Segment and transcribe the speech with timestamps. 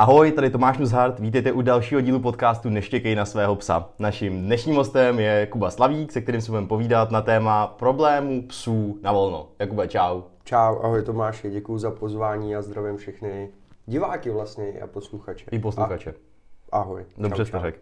[0.00, 3.88] Ahoj, tady Tomáš Nuzhart, vítejte u dalšího dílu podcastu Neštěkej na svého psa.
[3.98, 8.98] Naším dnešním hostem je Kuba Slavík, se kterým se budeme povídat na téma problémů psů
[9.02, 9.48] na volno.
[9.58, 10.22] Jakube, čau.
[10.44, 13.48] Čau, ahoj Tomáši, děkuji za pozvání a zdravím všechny
[13.86, 15.44] diváky vlastně a posluchače.
[15.50, 16.14] I posluchače.
[16.72, 17.04] A, ahoj.
[17.18, 17.78] Dobře jste řekl.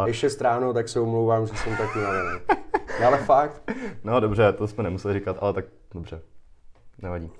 [0.00, 0.06] Uh...
[0.06, 2.40] Ještě stráno, tak se omlouvám, že jsem taky navený.
[3.00, 3.70] No, ale fakt.
[4.04, 6.20] No dobře, to jsme nemuseli říkat, ale tak dobře.
[7.02, 7.30] Nevadí.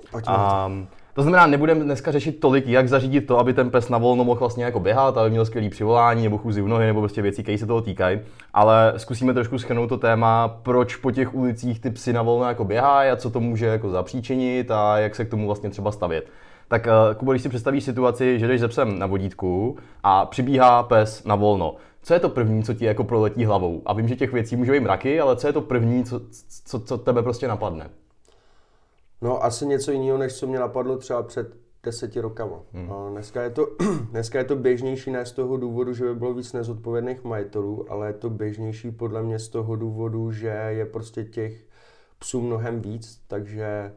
[0.67, 4.25] Um, to znamená, nebudeme dneska řešit tolik, jak zařídit to, aby ten pes na volno
[4.25, 7.43] mohl vlastně jako běhat, aby měl skvělý přivolání nebo chůzi u nohy, nebo prostě věci,
[7.43, 8.21] které se toho týkají.
[8.55, 12.65] Ale zkusíme trošku schrnout to téma, proč po těch ulicích ty psy na volno jako
[12.65, 16.27] běhají a co to může jako zapříčinit a jak se k tomu vlastně třeba stavět.
[16.69, 20.83] Tak uh, Kubo, když si představíš situaci, že jdeš ze psem na vodítku a přibíhá
[20.83, 23.83] pes na volno, co je to první, co ti jako proletí hlavou?
[23.87, 26.21] A vím, že těch věcí může být mraky, ale co je to první, co,
[26.65, 27.89] co, co tebe prostě napadne?
[29.23, 32.61] No asi něco jiného, než co mě napadlo třeba před deseti rokama.
[32.73, 32.93] Hmm.
[32.93, 33.67] A dneska, je to,
[34.11, 38.07] dneska je to běžnější ne z toho důvodu, že by bylo víc nezodpovědných majitelů, ale
[38.07, 41.67] je to běžnější podle mě z toho důvodu, že je prostě těch
[42.19, 43.93] psů mnohem víc, takže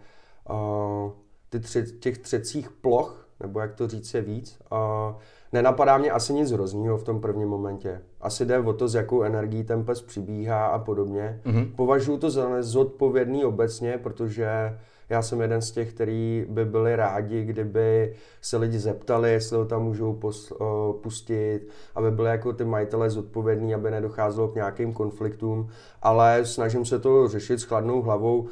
[0.49, 1.11] uh,
[1.49, 4.59] ty tři, těch třecích ploch, nebo jak to říct, je víc.
[4.71, 5.15] Uh,
[5.53, 8.01] nenapadá mě asi nic hroznýho v tom prvním momentě.
[8.21, 11.41] Asi jde o to, s jakou energií ten pes přibíhá a podobně.
[11.45, 11.75] Mm-hmm.
[11.75, 17.43] Považuji to za nezodpovědný obecně, protože já jsem jeden z těch, kteří by byli rádi,
[17.45, 20.57] kdyby se lidi zeptali, jestli ho tam můžou pos, uh,
[21.01, 25.69] pustit, aby byli jako ty majitele zodpovědní, aby nedocházelo k nějakým konfliktům,
[26.01, 28.47] ale snažím se to řešit s chladnou hlavou.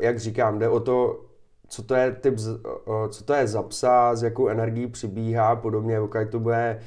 [0.00, 1.20] Jak říkám, jde o to,
[1.68, 2.34] co to je typ,
[3.08, 6.80] co to je za psa, s jakou energií přibíhá a podobně, pokud to bude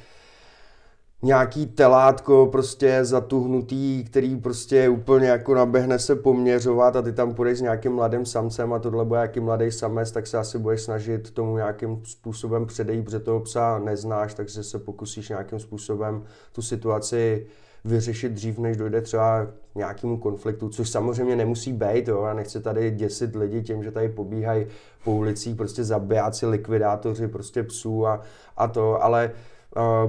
[1.26, 7.58] nějaký telátko prostě zatuhnutý, který prostě úplně jako naběhne se poměřovat a ty tam půjdeš
[7.58, 11.32] s nějakým mladým samcem a tohle bude nějaký mladý samec, tak se asi budeš snažit
[11.32, 17.48] tomu nějakým způsobem předejít, protože toho psa neznáš, takže se pokusíš nějakým způsobem tu situaci
[17.86, 22.92] vyřešit dřív, než dojde třeba nějakému konfliktu, což samozřejmě nemusí být, jo, a nechci tady
[22.92, 24.68] děsit lidi tím, že tady pobíhají
[25.04, 28.22] po ulicích prostě zabijáci, likvidátoři prostě psů a,
[28.58, 29.32] a to, ale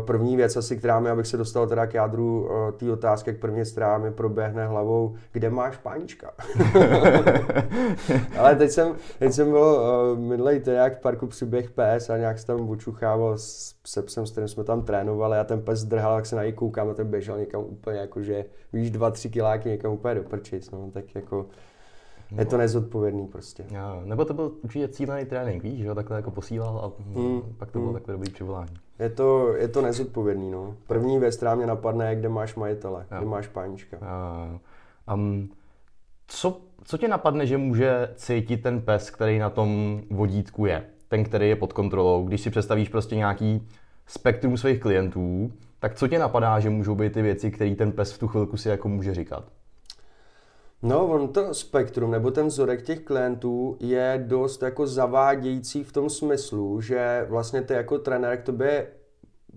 [0.07, 3.41] první věc asi, která mi, abych se dostal teda k jádru eh, té otázky, jak
[3.41, 6.31] první která mi proběhne hlavou, kde máš pánička?
[8.39, 12.39] Ale teď jsem, teď jsem byl uh, minulej jak v parku přiběh PS a nějak
[12.39, 16.17] se tam očuchával s, se psem, s kterým jsme tam trénovali a ten pes drhal,
[16.17, 19.31] jak se na něj koukám a ten běžel někam úplně jako, že víš, dva, tři
[19.31, 21.47] kiláky někam úplně do prčic, no, tak jako
[22.31, 23.65] je to nezodpovědný prostě.
[23.71, 27.43] Jo, nebo to byl určitě cílený trénink, víš, že ho takhle jako posílal a mm,
[27.59, 27.99] pak to bylo mm.
[27.99, 28.75] takové dobrý přivolání.
[28.99, 30.77] Je to, je to nezodpovědný, no.
[30.87, 33.19] První věc, která mě napadne, je, kde máš majitele, jo.
[33.19, 33.97] kde máš pánička.
[33.97, 34.61] Jo.
[35.15, 35.51] Um,
[36.27, 40.85] co, co tě napadne, že může cítit ten pes, který na tom vodítku je?
[41.09, 42.25] Ten, který je pod kontrolou.
[42.25, 43.69] Když si představíš prostě nějaký
[44.07, 48.13] spektrum svých klientů, tak co tě napadá, že můžou být ty věci, které ten pes
[48.13, 49.45] v tu chvilku si jako může říkat?
[50.83, 56.11] No, on to spektrum nebo ten vzorek těch klientů je dost jako zavádějící v tom
[56.11, 58.87] smyslu, že vlastně ty jako trenér k tobě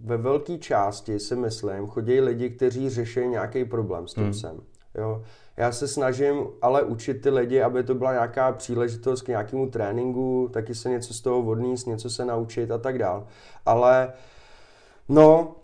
[0.03, 4.33] ve velké části si myslím, chodí lidi, kteří řeší nějaký problém s tím hmm.
[4.33, 4.61] sem.
[4.95, 5.23] Jo.
[5.57, 10.49] Já se snažím ale učit ty lidi, aby to byla nějaká příležitost k nějakému tréninku,
[10.53, 13.27] taky se něco z toho odníst, něco se naučit a tak dál.
[13.65, 14.13] Ale
[15.09, 15.55] no,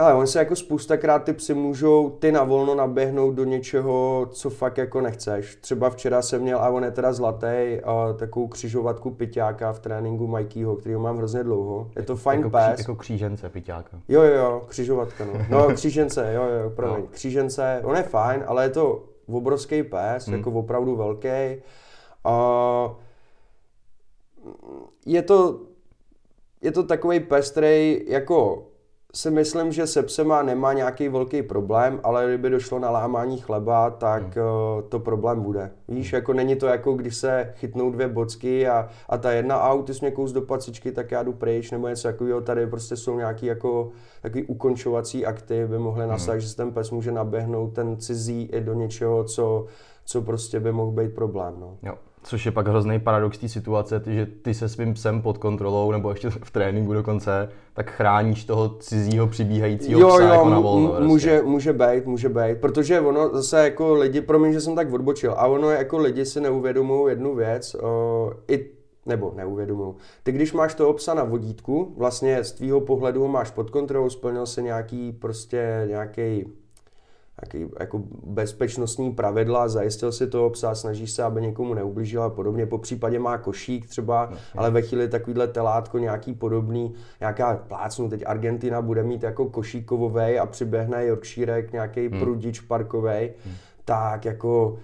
[0.00, 4.50] ale on se jako spoustakrát ty psy můžou ty na volno naběhnout do něčeho, co
[4.50, 5.56] fakt jako nechceš.
[5.60, 10.26] Třeba včera jsem měl, a on je teda zlatý, a takovou křižovatku piťáka v tréninku
[10.26, 11.90] Mikeyho, který mám hrozně dlouho.
[11.96, 12.74] Je to fajn jako pes.
[12.74, 14.00] Kří, jako křížence piťáka.
[14.08, 15.32] Jo, jo, jo, křižovatka, no.
[15.50, 17.04] No, křížence, jo, jo, promiň.
[17.04, 17.08] No.
[17.10, 20.36] Křížence, on je fajn, ale je to obrovský pes, hmm.
[20.36, 21.62] jako opravdu velký.
[22.24, 22.94] A
[25.06, 25.60] je to,
[26.62, 28.69] je to takový pes, který jako
[29.14, 33.90] si myslím, že se psema nemá nějaký velký problém, ale kdyby došlo na lámání chleba,
[33.90, 34.32] tak hmm.
[34.78, 35.70] Eh, to problém bude.
[35.88, 36.16] Víš, hmm.
[36.16, 39.94] jako není to jako když se chytnou dvě bocky a, a ta jedna a ty
[39.94, 42.40] jsi mě kous do pacičky, tak já jdu pryč, nebo něco takového.
[42.40, 43.90] Tady prostě jsou nějaký jako
[44.22, 46.10] takový ukončovací akty, by mohly hmm.
[46.10, 46.40] nastat, hmm.
[46.40, 49.66] že se ten pes může naběhnout ten cizí i do něčeho, co,
[50.04, 51.54] co prostě by mohl být problém.
[51.60, 51.78] No.
[51.82, 51.94] Jo.
[52.22, 56.10] Což je pak hrozný paradox té situace, že ty se svým psem pod kontrolou, nebo
[56.10, 60.88] ještě v tréninku dokonce, tak chráníš toho cizího přibíhajícího jo, psa jo, jako na volno.
[60.88, 61.04] Prostě.
[61.04, 65.32] Může, může být, může být, protože ono zase jako lidi, promiň, že jsem tak odbočil,
[65.32, 68.70] a ono jako lidi si neuvědomují jednu věc, o, i
[69.06, 69.94] nebo neuvědomují.
[70.22, 74.46] Ty když máš toho psa na vodítku, vlastně z tvýho pohledu máš pod kontrolou, splnil
[74.46, 76.44] se nějaký prostě nějaký
[77.42, 82.66] nějaký jako bezpečnostní pravidla, zajistil si toho psa, snažíš se, aby někomu neublížil a podobně.
[82.66, 88.08] Po případě má košík třeba, no, ale ve chvíli takovýhle telátko nějaký podobný, nějaká plácnu,
[88.08, 92.20] teď Argentina bude mít jako košíkovovej a přiběhne Yorkshirek, nějaký hmm.
[92.20, 93.54] prudič parkovej, hmm.
[93.84, 94.78] tak jako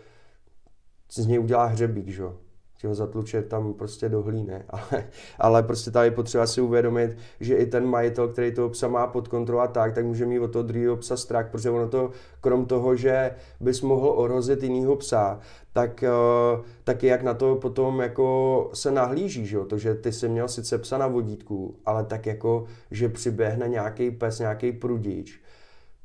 [1.13, 2.46] z něj udělá hřebík, že že
[2.87, 4.63] ho zatluče tam prostě do hlíny.
[4.71, 5.05] Ale,
[5.39, 9.29] ale prostě tady potřeba si uvědomit, že i ten majitel, který toho psa má pod
[9.29, 12.11] kontrolou a tak, tak může mít od toho druhého psa strach, protože ono to,
[12.41, 13.31] krom toho, že
[13.61, 15.41] bys mohl ohrozit jinýho psa,
[15.73, 16.05] tak,
[16.57, 19.59] uh, tak jak na to potom jako se nahlíží, že?
[19.67, 24.11] to, že ty jsi měl sice psa na vodítku, ale tak jako, že přiběhne nějaký
[24.11, 25.41] pes, nějaký prudič,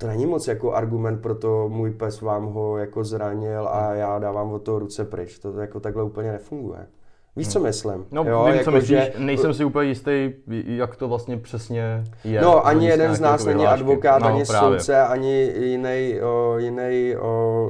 [0.01, 4.19] to není moc jako argument pro to, můj pes vám ho jako zranil a já
[4.19, 5.39] dávám od toho ruce pryč.
[5.39, 6.87] To jako takhle úplně nefunguje.
[7.35, 7.67] Víš, co hmm.
[7.67, 8.05] myslím?
[8.11, 9.13] No, jo, vím, jako, co myslíš, že...
[9.17, 10.33] nejsem si úplně jistý,
[10.65, 12.41] jak to vlastně přesně je.
[12.41, 14.69] No, ani jeden z nás není advokát, no, ani právě.
[14.69, 17.15] soudce, ani jiný,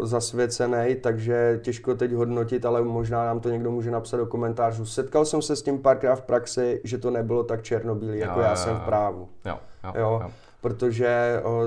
[0.04, 4.86] zasvěcený, takže těžko teď hodnotit, ale možná nám to někdo může napsat do komentářů.
[4.86, 8.46] Setkal jsem se s tím párkrát v praxi, že to nebylo tak černobílý, jako jo,
[8.46, 9.30] já jsem v právu.
[9.46, 10.32] Jo, jo, jo, jo.
[10.62, 11.62] Protože o,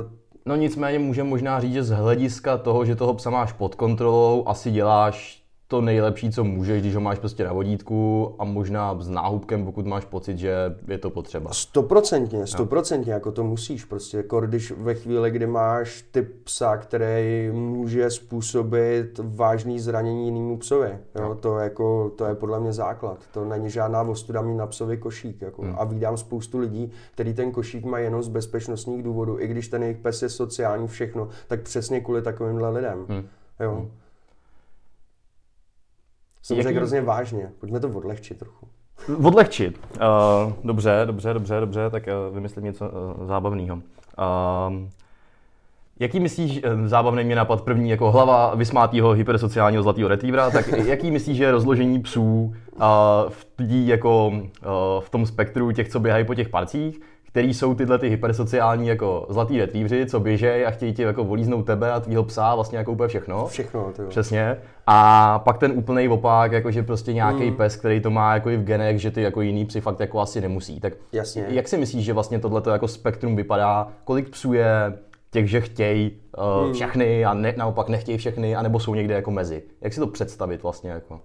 [0.47, 4.49] No nicméně můžeme možná říct, že z hlediska toho, že toho psa máš pod kontrolou,
[4.49, 5.44] asi děláš
[5.75, 9.87] to nejlepší, co můžeš, když ho máš prostě na vodítku a možná s náhubkem, pokud
[9.87, 11.53] máš pocit, že je to potřeba.
[11.53, 17.51] Stoprocentně, stoprocentně, jako to musíš prostě, jako když ve chvíli, kdy máš typ psa, který
[17.53, 23.45] může způsobit vážný zranění jinému psovi, jo, to, jako, to je podle mě základ, to
[23.45, 25.63] není žádná ostuda mít na psovi košík, jako.
[25.63, 25.75] hmm.
[25.79, 29.83] a vídám spoustu lidí, kteří ten košík mají jenom z bezpečnostních důvodů, i když ten
[29.83, 33.25] jejich pes je sociální všechno, tak přesně kvůli takovýmhle lidem, hmm.
[33.61, 33.75] jo.
[33.75, 33.91] Hmm.
[36.45, 36.69] Jsem Jaký...
[36.69, 37.51] řekl hrozně vážně.
[37.61, 38.67] Pojďme to odlehčit trochu.
[39.25, 39.81] Odlehčit.
[39.97, 43.77] Uh, dobře, dobře, dobře, dobře, tak uh, vymyslím něco uh, zábavného.
[43.77, 43.83] Uh,
[46.01, 51.37] Jaký myslíš, zábavný mě napad první jako hlava vysmátého hypersociálního zlatého retrievera, tak jaký myslíš,
[51.37, 52.83] že je rozložení psů uh,
[53.29, 54.33] v, tý, jako,
[55.01, 57.01] v tom spektru těch, co běhají po těch parcích?
[57.35, 61.63] Který jsou tyhle ty hypersociální jako zlatý retrievři, co běžej a chtějí ti jako volíznout
[61.63, 63.47] tebe a tvýho psa, vlastně jako úplně všechno.
[63.47, 64.09] Všechno, to jo.
[64.09, 64.57] Přesně.
[64.87, 67.57] A pak ten úplný opak, jakože prostě nějaký mm.
[67.57, 70.21] pes, který to má jako i v genech, že ty jako jiný psi fakt jako
[70.21, 70.81] asi nemusí.
[70.81, 71.45] Tak Jasně.
[71.49, 73.89] jak si myslíš, že vlastně tohleto jako spektrum vypadá?
[74.05, 74.99] Kolik psů je
[75.31, 76.73] těch, že chtějí uh, mm.
[76.73, 79.63] všechny a ne, naopak nechtějí všechny, anebo jsou někde jako mezi?
[79.81, 81.21] Jak si to představit vlastně jako?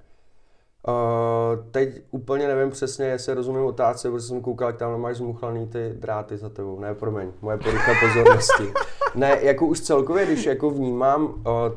[0.88, 5.68] Uh, teď úplně nevím přesně, jestli rozumím otázce, protože jsem koukal, jak tam máš zmuchlaný
[5.68, 6.80] ty dráty za tebou.
[6.80, 8.64] Ne, promiň, moje porucha pozornosti.
[9.16, 11.34] ne, jako už celkově, když jako vnímám uh,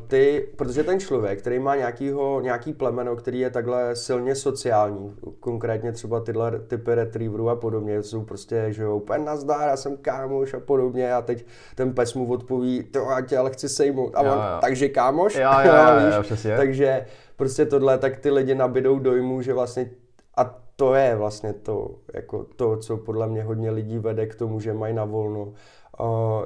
[0.07, 5.91] ty, protože ten člověk, který má nějakýho, nějaký plemeno, který je takhle silně sociální, konkrétně
[5.91, 10.53] třeba tyhle typy retrieverů a podobně, jsou prostě, že jo, úplně nazdár, já jsem kámoš
[10.53, 11.45] a podobně a teď
[11.75, 14.15] ten pes mu odpoví, to já tě ale chci sejmout.
[14.15, 14.57] A on, jo, jo.
[14.61, 15.35] takže kámoš?
[15.35, 19.53] Jo, jo, jo, jo, jo, jo, takže prostě tohle, tak ty lidi nabidou dojmu, že
[19.53, 19.89] vlastně
[20.37, 24.59] a to je vlastně to, jako to, co podle mě hodně lidí vede k tomu,
[24.59, 25.53] že mají na volno,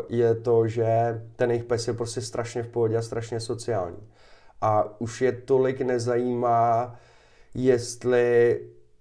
[0.10, 4.08] je to, že ten jejich pes je prostě strašně v pohodě a strašně sociální.
[4.62, 6.96] A už je tolik nezajímá,
[7.56, 8.60] jestli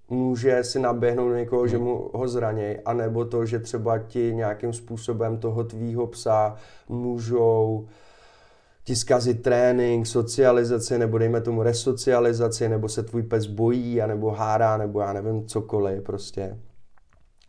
[0.09, 5.38] může si naběhnout někoho, že mu ho zraněj, anebo to, že třeba ti nějakým způsobem
[5.38, 6.56] toho tvýho psa
[6.88, 7.88] můžou
[8.87, 14.76] ti zkazit trénink, socializaci, nebo dejme tomu resocializaci, nebo se tvůj pes bojí, anebo hádá,
[14.76, 16.59] nebo já nevím, cokoliv prostě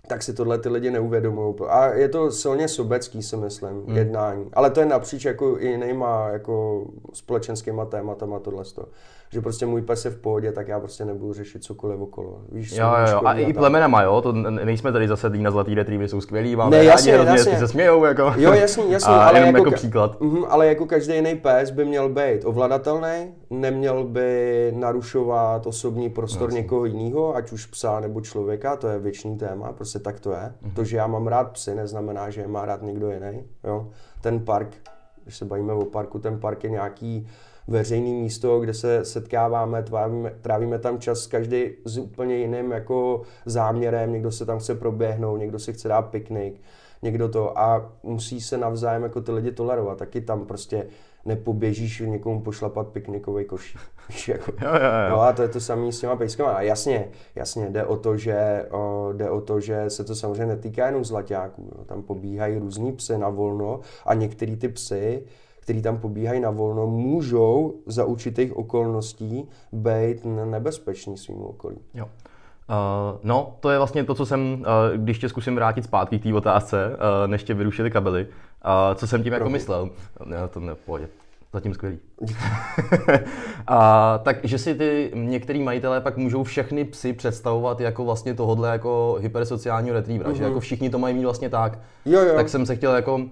[0.07, 1.55] tak si tohle ty lidi neuvědomují.
[1.67, 3.97] A je to silně sobecký, si myslím, hmm.
[3.97, 4.45] jednání.
[4.53, 8.63] Ale to je napříč jako i jinýma jako společenskýma tématama tohle.
[9.29, 12.41] Že prostě můj pes je v pohodě, tak já prostě nebudu řešit cokoliv okolo.
[12.51, 13.21] Víš, jo, jo, jo.
[13.25, 14.21] A i plemenama, jo?
[14.21, 17.59] To nejsme tady zase na zlatý retrievy, jsou skvělí, máme ne, jasně, rádi, jasně.
[17.59, 18.33] se smějou, jako.
[18.37, 19.13] Jo, jasný, jasný.
[19.13, 20.21] A ale jako, jako příklad.
[20.21, 26.49] Uh, ale jako každý jiný pes by měl být ovladatelný, neměl by narušovat osobní prostor
[26.49, 26.61] jasný.
[26.61, 30.37] někoho jiného, ať už psa nebo člověka, to je věčný téma, prostě tak to je.
[30.37, 30.73] Mm-hmm.
[30.73, 33.43] To, že já mám rád psy, neznamená, že je má rád někdo jiný.
[33.63, 33.87] Jo?
[34.21, 34.75] Ten park,
[35.23, 37.27] když se bavíme o parku, ten park je nějaký
[37.67, 44.13] veřejný místo, kde se setkáváme, trávíme, trávíme tam čas každý s úplně jiným jako záměrem,
[44.13, 46.61] někdo se tam chce proběhnout, někdo si chce dát piknik,
[47.01, 50.87] někdo to a musí se navzájem jako ty lidi tolerovat, taky tam prostě
[51.25, 53.79] nepoběžíš někomu pošlapat piknikový košík.
[54.27, 55.09] jako, jo, jo, jo.
[55.09, 56.51] No a to je to samé s těma pejskama.
[56.51, 60.45] A jasně, jasně, jde o to, že, o, jde o to, že se to samozřejmě
[60.45, 61.71] netýká jenom zlaťáků.
[61.77, 61.83] Jo.
[61.85, 65.23] Tam pobíhají různí psy na volno a některý ty psy,
[65.59, 71.77] který tam pobíhají na volno, můžou za určitých okolností být nebezpeční svým okolí.
[71.93, 72.05] Jo.
[72.69, 76.23] Uh, no, to je vlastně to, co jsem, uh, když tě zkusím vrátit zpátky k
[76.23, 78.27] té otázce, uh, než tě vyrušili kabely,
[78.61, 79.89] A co jsem tím jako myslel?
[80.25, 81.07] Ne, to ne, pohodě.
[81.53, 81.99] Zatím skvělý.
[83.67, 88.69] a, tak, že si ty některý majitelé pak můžou všechny psy představovat jako vlastně tohodle
[88.69, 90.35] jako hypersociálního retrievera, mm-hmm.
[90.35, 90.51] že mhm.
[90.51, 91.79] jako všichni to mají mít vlastně tak.
[92.05, 92.35] Jo, jo.
[92.35, 93.23] Tak jsem se chtěl jako uh,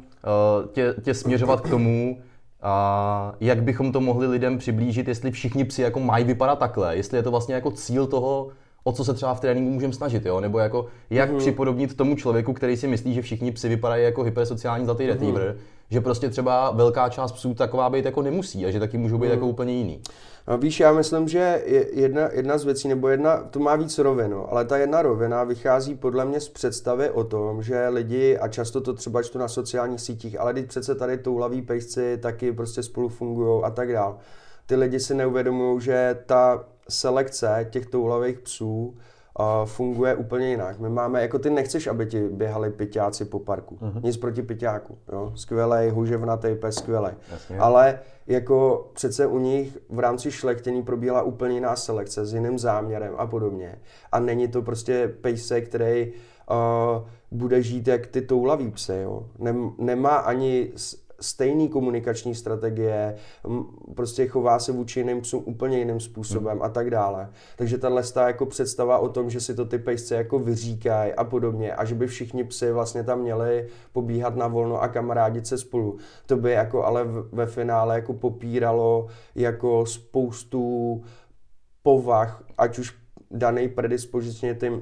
[0.72, 2.18] tě, tě směřovat k tomu,
[2.62, 7.18] a jak bychom to mohli lidem přiblížit, jestli všichni psi jako mají vypadat takhle, jestli
[7.18, 8.50] je to vlastně jako cíl toho,
[8.88, 10.40] o co se třeba v tréninku můžeme snažit, jo?
[10.40, 11.38] nebo jako jak mm-hmm.
[11.38, 15.08] připodobnit tomu člověku, který si myslí, že všichni psi vypadají jako hypersociální zlatý mm-hmm.
[15.08, 15.58] retriever,
[15.90, 19.28] že prostě třeba velká část psů taková být jako nemusí a že taky můžou být
[19.28, 19.32] mm.
[19.32, 20.02] jako úplně jiný.
[20.48, 21.64] A víš, já myslím, že
[21.94, 25.96] jedna, jedna z věcí, nebo jedna, to má víc rovinu, ale ta jedna rovina vychází
[25.96, 30.02] podle mě z představy o tom, že lidi, a často to třeba čtu na sociálních
[30.02, 34.18] sítích, ale teď přece tady toulaví pejsci taky prostě spolu fungují a tak dál.
[34.66, 38.98] Ty lidi si neuvědomují, že ta selekce těch toulavých psů
[39.66, 40.80] funguje úplně jinak.
[40.80, 43.76] My máme, jako ty nechceš, aby ti běhali piťáci po parku.
[43.76, 44.04] Uh-huh.
[44.04, 44.98] Nic proti piťáku.
[45.12, 45.32] Jo?
[45.36, 47.14] Skvělej, huževnatý pes, skvělej.
[47.32, 47.60] Jasně.
[47.60, 53.14] Ale jako přece u nich v rámci šlechtění probíhala úplně jiná selekce s jiným záměrem
[53.18, 53.80] a podobně.
[54.12, 56.14] A není to prostě pejsek, který
[56.50, 59.02] uh, bude žít jak ty toulavý psy.
[59.04, 59.26] Jo?
[59.40, 60.72] Nem, nemá ani
[61.22, 63.16] stejný komunikační strategie,
[63.96, 67.30] prostě chová se vůči jiným psům úplně jiným způsobem a tak dále.
[67.58, 71.76] Takže tahle jako představa o tom, že si to ty pejsce jako vyříkají a podobně
[71.76, 75.98] a že by všichni psy vlastně tam měli pobíhat na volno a kamarádit se spolu.
[76.26, 81.04] To by jako ale ve finále jako popíralo jako spoustu
[81.84, 82.94] povah, ať už
[83.32, 84.82] daný predispozičně tím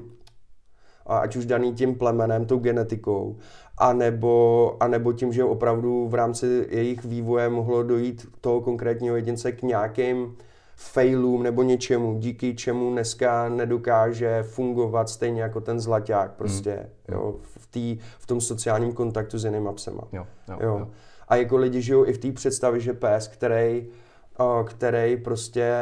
[1.06, 3.36] ať už daný tím plemenem, tou genetikou,
[3.78, 9.62] anebo, anebo tím, že opravdu v rámci jejich vývoje mohlo dojít toho konkrétního jedince k
[9.62, 10.36] nějakým
[10.76, 16.76] failům nebo něčemu, díky čemu dneska nedokáže fungovat stejně jako ten zlaťák prostě,
[17.08, 17.14] mm.
[17.14, 20.02] jo, v, tý, v tom sociálním kontaktu s jinýma psema.
[20.12, 20.78] Jo, jo, jo.
[20.78, 20.88] Jo.
[21.28, 23.86] A jako lidi žijou i v té představě, že pes, který,
[24.64, 25.72] který prostě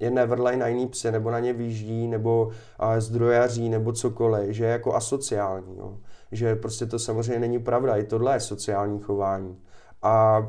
[0.00, 2.50] je nevrlej na jiný psy, nebo na ně výjíždí, nebo
[2.98, 5.78] zdrojaří, nebo cokoliv, že je jako asociální.
[5.78, 5.96] Jo
[6.36, 7.96] že prostě to samozřejmě není pravda.
[7.96, 9.58] I tohle je sociální chování.
[10.02, 10.42] A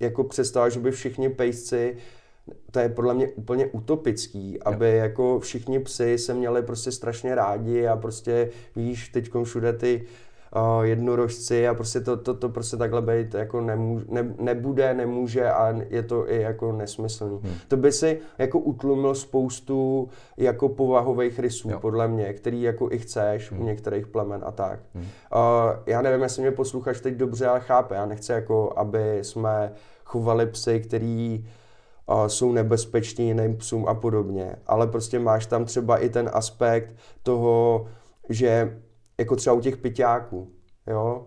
[0.00, 1.96] jako představa, že by všichni pejsci
[2.70, 4.96] to je podle mě úplně utopický, aby jo.
[4.96, 10.06] jako všichni psy se měli prostě strašně rádi a prostě víš, teď všude ty
[10.56, 15.50] uh, jednorožci a prostě to, to, to prostě takhle být jako nemůže, ne, nebude, nemůže
[15.50, 17.38] a je to i jako nesmyslný.
[17.42, 17.54] Hmm.
[17.68, 21.80] To by si jako utlumil spoustu jako povahových rysů, jo.
[21.80, 23.60] podle mě, který jako i chceš hmm.
[23.60, 24.80] u některých plemen a tak.
[24.94, 25.04] Hmm.
[25.04, 25.08] Uh,
[25.86, 27.94] já nevím, jestli mě posluchač teď dobře, ale chápe.
[27.94, 29.72] Já nechci jako, aby jsme
[30.04, 31.46] chovali psy, který
[32.06, 34.56] uh, jsou nebezpeční jiným psům a podobně.
[34.66, 36.90] Ale prostě máš tam třeba i ten aspekt
[37.22, 37.86] toho,
[38.28, 38.80] že
[39.20, 40.48] jako třeba u těch piťáků,
[40.86, 41.26] jo.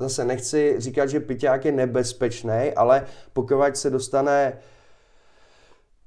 [0.00, 4.58] Zase nechci říkat, že piťák je nebezpečný, ale pokud se dostane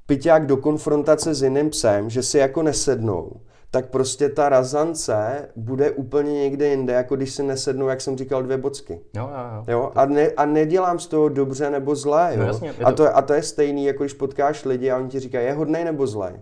[0.05, 3.31] piťák do konfrontace s jiným psem, že si jako nesednou,
[3.71, 8.43] tak prostě ta razance bude úplně někde jinde, jako když si nesednou, jak jsem říkal,
[8.43, 8.93] dvě bocky.
[8.93, 9.63] Jo, jo, jo.
[9.67, 9.91] jo?
[9.95, 12.31] A, ne, a nedělám z toho dobře nebo zlé.
[12.33, 12.39] Jo?
[12.39, 15.19] No, jasně, a, to, a to je stejný, jako když potkáš lidi a oni ti
[15.19, 16.33] říkají, je hodnej nebo zlej.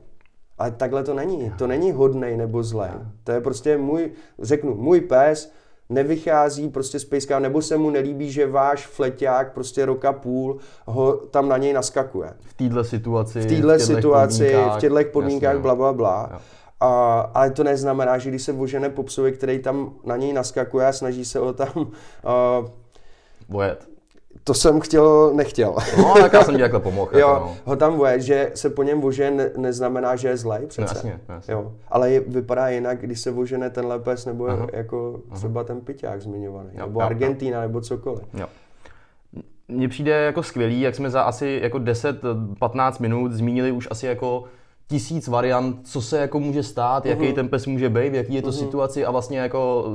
[0.58, 1.54] Ale takhle to není.
[1.58, 2.92] To není hodnej nebo zlej.
[3.24, 5.52] To je prostě můj, řeknu, můj pes
[5.90, 11.14] nevychází prostě z pejska, nebo se mu nelíbí, že váš fleťák prostě roka půl ho
[11.14, 12.34] tam na něj naskakuje.
[12.40, 16.42] V této situaci, v této situaci, v těchto podmínkách, jasně, bla, bla, bla.
[16.80, 20.88] A, ale to neznamená, že když se vožene po psovi, který tam na něj naskakuje
[20.88, 22.68] a snaží se ho tam uh,
[23.50, 23.95] Vojet
[24.48, 25.76] to jsem chtěl, nechtěl.
[25.98, 27.12] No, tak já jsem ti takhle pomohl.
[27.20, 27.58] jo, jako no.
[27.66, 30.82] ho tam voje, že se po něm vože ne, neznamená, že je zlej přece.
[30.82, 31.54] No, jasně, jasně.
[31.54, 34.70] Jo, ale je, vypadá jinak, když se vožene ten lepes, nebo uh-huh.
[34.74, 35.36] jako uh-huh.
[35.36, 37.68] třeba ten piťák zmiňovaný, jo, nebo jo, Argentína, jo.
[37.68, 38.24] nebo cokoliv.
[38.34, 38.48] Jo.
[39.68, 44.44] Mně přijde jako skvělý, jak jsme za asi jako 10-15 minut zmínili už asi jako
[44.88, 47.10] tisíc variant, co se jako může stát, uh-huh.
[47.10, 47.34] jaký mhm.
[47.34, 48.60] ten pes může být, v jaký je to uh-huh.
[48.60, 49.86] situaci a vlastně jako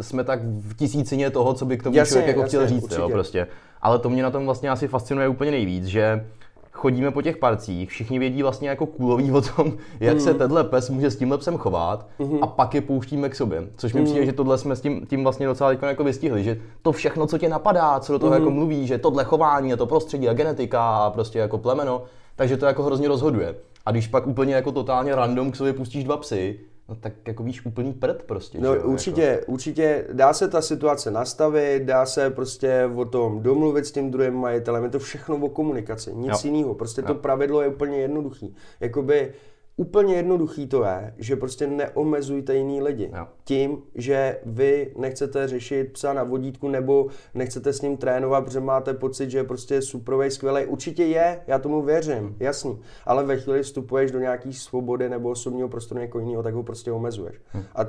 [0.00, 2.92] jsme tak v tisícině toho, co by k tomu jasně, člověk jako jasně, chtěl říct,
[2.92, 3.46] jo, prostě.
[3.82, 6.26] Ale to mě na tom vlastně asi fascinuje úplně nejvíc, že
[6.72, 10.20] chodíme po těch parcích, všichni vědí vlastně jako kůlový o tom, jak mm.
[10.20, 12.38] se tenhle pes může s tímhle psem chovat mm.
[12.42, 13.68] a pak je pouštíme k sobě.
[13.76, 14.06] Což mi mm.
[14.06, 17.38] přijde, že tohle jsme s tím, tím vlastně docela jako vystihli, že to všechno, co
[17.38, 18.38] tě napadá, co do toho mm.
[18.38, 22.02] jako mluví, že tohle chování a to prostředí a genetika a prostě jako plemeno,
[22.36, 23.54] takže to jako hrozně rozhoduje.
[23.86, 26.60] A když pak úplně jako totálně random k sobě pustíš dva psy,
[26.90, 28.60] No tak jako víš, úplný prd prostě.
[28.60, 28.80] No že?
[28.80, 29.52] určitě, jako...
[29.52, 34.34] určitě dá se ta situace nastavit, dá se prostě o tom domluvit s tím druhým
[34.34, 36.50] majitelem, je to všechno o komunikaci, nic jo.
[36.50, 36.74] jiného.
[36.74, 37.06] Prostě jo.
[37.06, 38.54] to pravidlo je úplně jednoduchý.
[38.80, 39.32] Jakoby
[39.80, 43.10] úplně jednoduchý to je, že prostě neomezujte jiný lidi.
[43.16, 43.26] Jo.
[43.44, 48.94] Tím, že vy nechcete řešit psa na vodítku nebo nechcete s ním trénovat, protože máte
[48.94, 50.66] pocit, že je prostě superový, skvělý.
[50.66, 52.80] Určitě je, já tomu věřím, jasný.
[53.04, 56.92] Ale ve chvíli vstupuješ do nějaký svobody nebo osobního prostoru někoho jiného, tak ho prostě
[56.92, 57.36] omezuješ.
[57.54, 57.62] Hm.
[57.74, 57.86] A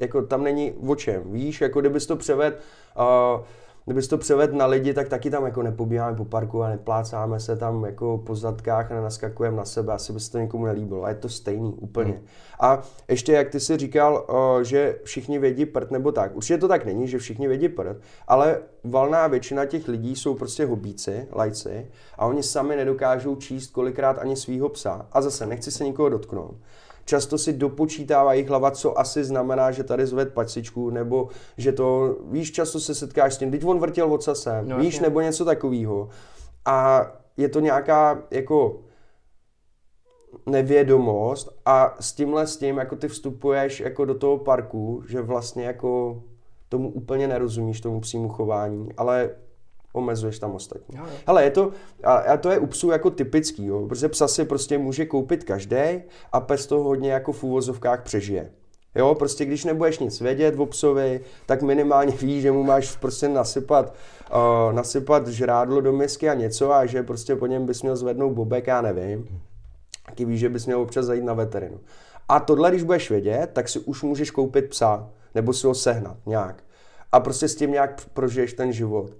[0.00, 2.60] jako tam není o čem, víš, jako kdybys to převed,
[2.98, 3.44] uh,
[3.84, 7.56] kdybys to převed na lidi, tak taky tam jako nepobíháme po parku a neplácáme se
[7.56, 11.04] tam jako po zadkách a nenaskakujeme na sebe, asi by se to někomu nelíbilo.
[11.04, 12.12] A je to stejný úplně.
[12.12, 12.26] Hmm.
[12.60, 14.26] A ještě jak ty si říkal,
[14.62, 16.36] že všichni vědí prd nebo tak.
[16.36, 17.96] Určitě to tak není, že všichni vědí prd,
[18.28, 21.86] ale valná většina těch lidí jsou prostě hobíci, lajci
[22.18, 25.06] a oni sami nedokážou číst kolikrát ani svýho psa.
[25.12, 26.56] A zase nechci se nikoho dotknout
[27.04, 32.16] často si dopočítává jejich hlava, co asi znamená, že tady zved pacičku, nebo že to,
[32.30, 36.08] víš, často se setkáš s tím, teď on vrtěl ocasem, no, víš, nebo něco takového.
[36.64, 37.06] A
[37.36, 38.80] je to nějaká, jako,
[40.46, 45.64] nevědomost a s tímhle s tím, jako ty vstupuješ jako do toho parku, že vlastně
[45.64, 46.22] jako
[46.68, 49.30] tomu úplně nerozumíš, tomu psímu chování, ale
[49.92, 50.96] omezuješ tam ostatní.
[50.96, 51.12] Jo, jo.
[51.26, 51.70] Hele, je to,
[52.04, 56.02] a to je u psů jako typický, jo, protože psa si prostě může koupit každý
[56.32, 58.50] a pes to hodně jako v úvozovkách přežije.
[58.94, 63.28] Jo, prostě když nebudeš nic vědět o psovi, tak minimálně víš, že mu máš prostě
[63.28, 63.94] nasypat,
[64.34, 68.32] uh, nasypat žrádlo do misky a něco a že prostě po něm bys měl zvednout
[68.32, 69.40] bobek, já nevím.
[70.06, 71.80] Taky víš, že bys měl občas zajít na veterinu.
[72.28, 76.16] A tohle, když budeš vědět, tak si už můžeš koupit psa, nebo si ho sehnat
[76.26, 76.64] nějak.
[77.12, 79.10] A prostě s tím nějak prožiješ ten život.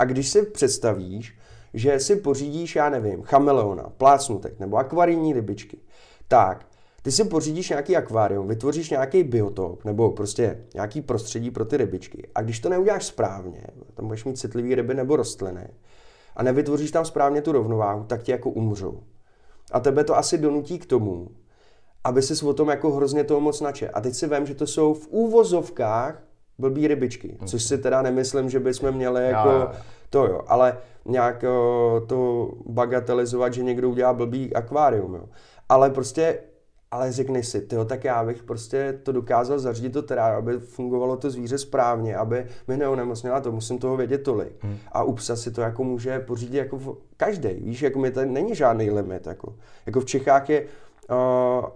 [0.00, 1.38] A když si představíš,
[1.74, 5.78] že si pořídíš, já nevím, chameleona, plácnutek nebo akvarijní rybičky,
[6.28, 6.66] tak
[7.02, 12.28] ty si pořídíš nějaký akvárium, vytvoříš nějaký biotop nebo prostě nějaký prostředí pro ty rybičky.
[12.34, 15.68] A když to neuděláš správně, tam budeš mít citlivý ryby nebo rostliny,
[16.36, 19.02] a nevytvoříš tam správně tu rovnováhu, tak ti jako umřou.
[19.72, 21.28] A tebe to asi donutí k tomu,
[22.04, 23.88] aby si o tom jako hrozně toho moc nače.
[23.88, 26.29] A teď si vím, že to jsou v úvozovkách
[26.60, 27.48] blbý rybičky, hmm.
[27.48, 29.72] což si teda nemyslím, že bychom měli jako já.
[30.10, 31.44] to jo, ale nějak
[32.06, 35.24] to bagatelizovat, že někdo udělá blbý akvárium, jo.
[35.68, 36.38] Ale prostě
[36.90, 41.16] ale řekni si, tyjo, tak já bych prostě to dokázal zařídit to teda, aby fungovalo
[41.16, 44.52] to zvíře správně, aby mi neonemocněla to, musím toho vědět tolik.
[44.60, 44.76] Hmm.
[44.92, 48.54] A u psa si to jako může pořídit jako každý, víš, jako mi tady není
[48.54, 49.54] žádný limit, jako.
[49.86, 50.64] Jako v Čechách je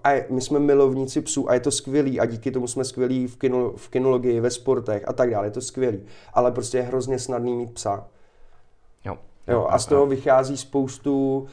[0.04, 3.36] a my jsme milovníci psů a je to skvělý a díky tomu jsme skvělí v,
[3.36, 6.00] kino, v kinologii, ve sportech a tak dále, je to skvělý.
[6.34, 8.06] Ale prostě je hrozně snadný mít psa.
[9.04, 9.18] Jo.
[9.48, 11.46] jo a z toho vychází spoustu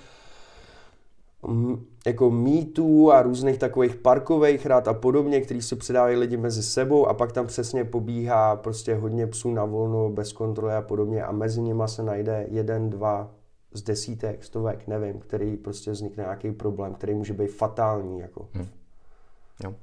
[1.48, 6.64] mm, jako mýtů a různých takových parkových rád a podobně, který se předávají lidi mezi
[6.64, 11.24] sebou a pak tam přesně pobíhá prostě hodně psů na volno, bez kontroly a podobně
[11.24, 13.30] a mezi nimi se najde jeden, dva,
[13.74, 18.20] z desítek, stovek, nevím, který prostě vznikne nějaký problém, který může být fatální.
[18.20, 18.48] Jako.
[18.54, 18.68] Hmm.
[19.64, 19.74] Jo.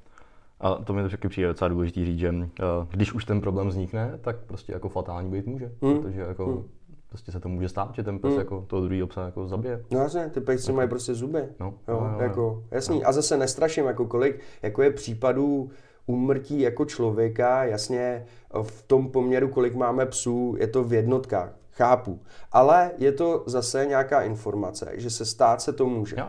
[0.60, 2.46] A to mi to taky přijde docela důležitý říct, že uh,
[2.90, 5.72] když už ten problém vznikne, tak prostě jako fatální být může.
[5.82, 6.02] Hmm.
[6.02, 6.64] Protože jako hmm.
[7.08, 8.38] prostě se to může stát, že ten pes hmm.
[8.38, 9.84] jako toho druhého psa jako zabije.
[9.90, 11.48] No jasně, ty pejsci mají prostě zuby.
[11.60, 12.62] No, jo, no, jo, jako, jo.
[12.70, 13.00] jasný.
[13.00, 13.08] No.
[13.08, 15.70] A zase nestraším, jako kolik, jako je případů
[16.06, 18.24] úmrtí jako člověka, jasně
[18.62, 22.20] v tom poměru, kolik máme psů, je to v jednotkách Chápu.
[22.52, 26.16] Ale je to zase nějaká informace, že se stát se to může.
[26.18, 26.26] Jo.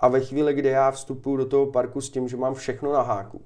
[0.00, 3.02] A ve chvíli, kdy já vstupuji do toho parku s tím, že mám všechno na
[3.02, 3.42] háku,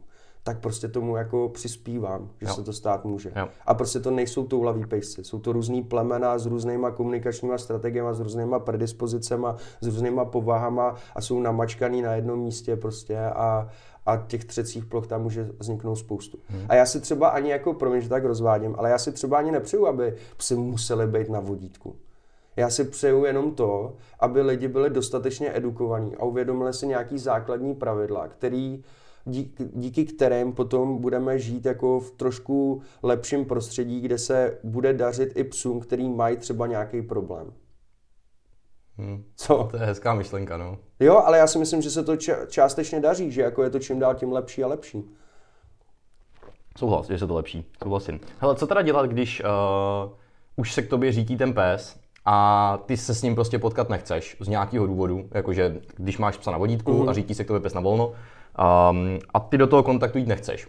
[0.48, 2.54] tak prostě tomu jako přispívám, že jo.
[2.54, 3.32] se to stát může.
[3.36, 3.48] Jo.
[3.66, 8.20] A prostě to nejsou toulaví pejsci, jsou to různý plemena s různýma komunikačníma strategiemi, s
[8.20, 13.68] různýma predispozicema, s různýma povahama a jsou namačkaný na jednom místě prostě a,
[14.06, 16.38] a těch třecích ploch tam může vzniknout spoustu.
[16.48, 16.66] Hmm.
[16.68, 19.52] A já si třeba ani jako, promiň, že tak rozvádím, ale já si třeba ani
[19.52, 21.96] nepřeju, aby psi museli být na vodítku.
[22.56, 27.74] Já si přeju jenom to, aby lidi byli dostatečně edukovaní a uvědomili si nějaký základní
[27.74, 28.84] pravidla, který
[29.28, 35.32] díky, díky kterým potom budeme žít jako v trošku lepším prostředí, kde se bude dařit
[35.36, 37.52] i psům, který mají třeba nějaký problém.
[38.96, 39.24] Hmm.
[39.36, 39.68] Co?
[39.70, 40.78] To je hezká myšlenka, no.
[41.00, 42.16] Jo, ale já si myslím, že se to
[42.48, 45.04] částečně daří, že jako je to čím dál tím lepší a lepší.
[46.78, 48.20] Souhlas, že se to lepší, souhlasím.
[48.38, 50.12] Hele, co teda dělat, když uh,
[50.56, 54.36] už se k tobě řítí ten pes a ty se s ním prostě potkat nechceš
[54.40, 57.10] z nějakého důvodu, jakože když máš psa na vodítku mm-hmm.
[57.10, 58.12] a řítí se k tobě pes na volno
[58.58, 60.68] um, a ty do toho kontaktu jít nechceš.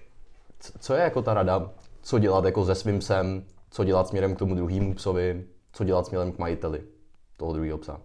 [0.80, 1.71] Co je jako ta rada,
[2.02, 6.06] co dělat jako se svým psem, co dělat směrem k tomu druhému psovi, co dělat
[6.06, 6.82] směrem k majiteli
[7.38, 8.02] toho druhého psa?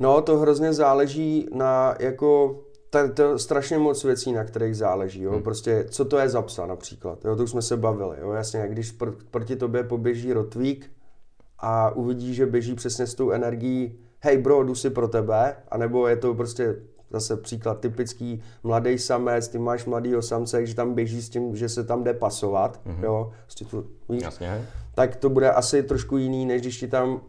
[0.00, 5.22] No, to hrozně záleží na jako to, to strašně moc věcí, na kterých záleží.
[5.22, 5.32] Jo?
[5.32, 5.42] Hmm.
[5.42, 7.24] Prostě, co to je za psa například.
[7.24, 7.36] Jo?
[7.36, 8.16] To už jsme se bavili.
[8.20, 8.32] Jo?
[8.32, 10.90] Jasně, když pr- proti tobě poběží rotvík
[11.58, 16.08] a uvidí, že běží přesně s tou energií hej bro, jdu si pro tebe, anebo
[16.08, 16.76] je to prostě
[17.12, 21.68] zase příklad typický mladý samec, ty máš mladýho samce, že tam běží s tím, že
[21.68, 23.04] se tam jde pasovat, mm-hmm.
[23.04, 24.68] jo, prostě tu, víš, Jasně.
[24.94, 27.20] tak to bude asi trošku jiný, než když ti tam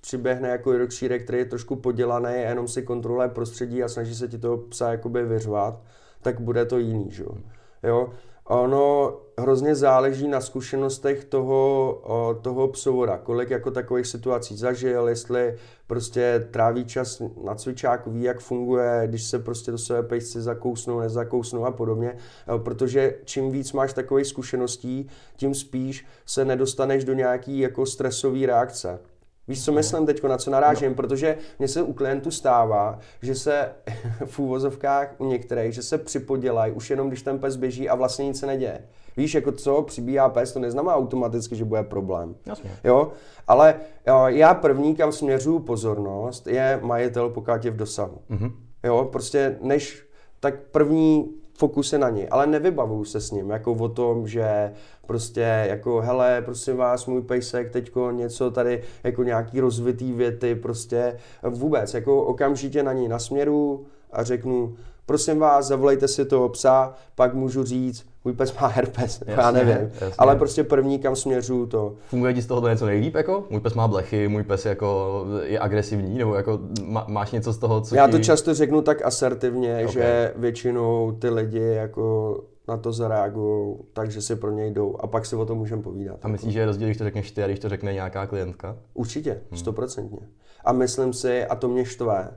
[0.00, 4.28] přiběhne jako Yorkshire, který je trošku podělaný a jenom si kontroluje prostředí a snaží se
[4.28, 5.82] ti toho psa jakoby vyřvat,
[6.22, 7.36] tak bude to jiný, že jo.
[7.82, 8.10] jo?
[8.44, 16.48] Ono hrozně záleží na zkušenostech toho, toho psovora, kolik jako takových situací zažil, jestli prostě
[16.50, 21.64] tráví čas na cvičáku, ví, jak funguje, když se prostě do sebe pejsci zakousnou, nezakousnou
[21.64, 22.16] a podobně,
[22.58, 29.00] protože čím víc máš takových zkušeností, tím spíš se nedostaneš do nějaký jako stresové reakce.
[29.48, 30.88] Víš, co myslím teď, na co narážím?
[30.88, 30.94] No.
[30.94, 33.72] Protože mně se u klientů stává, že se
[34.24, 38.24] v úvozovkách u některých, že se připodělají už jenom, když ten pes běží a vlastně
[38.24, 38.84] nic se neděje.
[39.16, 42.34] Víš, jako co, přibíhá pes, to neznamená automaticky, že bude problém.
[42.46, 42.70] Jasně.
[42.84, 43.12] Jo,
[43.48, 43.74] ale
[44.06, 48.18] jo, já první, kam směřuju pozornost, je majitel, pokud je v dosahu.
[48.30, 48.52] Mm-hmm.
[48.84, 50.06] Jo, prostě než,
[50.40, 54.72] tak první fokus na něj, ale nevybavuju se s ním, jako o tom, že
[55.06, 61.18] prostě jako hele, prosím vás, můj pejsek teďko něco tady, jako nějaký rozvitý věty, prostě
[61.50, 64.74] vůbec, jako okamžitě na něj nasměru a řeknu,
[65.06, 69.50] prosím vás, zavolejte si toho psa, pak můžu říct, můj pes má herpes, jasně, já
[69.50, 69.90] nevím.
[70.00, 70.14] Jasně.
[70.18, 71.94] Ale prostě první, kam směřu to.
[72.08, 73.44] Funguje ti z toho něco nejlíp, jako?
[73.50, 77.58] Můj pes má blechy, můj pes jako je agresivní, nebo jako má, máš něco z
[77.58, 78.12] toho, co Já ti...
[78.12, 79.92] to často řeknu tak asertivně, okay.
[79.92, 82.36] že většinou ty lidi jako
[82.68, 86.18] na to zareagují, takže si pro něj jdou a pak si o tom můžeme povídat.
[86.22, 88.76] A myslíš, že je rozdíl, když to řekneš ty a když to řekne nějaká klientka?
[88.94, 89.58] Určitě, hmm.
[89.58, 90.18] stoprocentně.
[90.20, 90.30] Hmm.
[90.64, 92.30] A myslím si, a to mě štve,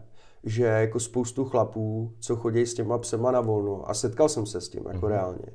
[0.43, 4.61] že jako spoustu chlapů, co chodí s těma psema na volno, a setkal jsem se
[4.61, 5.15] s tím jako hmm.
[5.15, 5.45] reálně,